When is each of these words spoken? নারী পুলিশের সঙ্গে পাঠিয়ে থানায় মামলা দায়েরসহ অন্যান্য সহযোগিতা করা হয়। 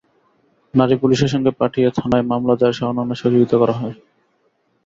নারী 0.73 0.95
পুলিশের 1.01 1.31
সঙ্গে 1.33 1.51
পাঠিয়ে 1.59 1.89
থানায় 1.97 2.25
মামলা 2.31 2.53
দায়েরসহ 2.55 2.85
অন্যান্য 2.89 3.13
সহযোগিতা 3.19 3.55
করা 3.61 3.75
হয়। 3.79 3.95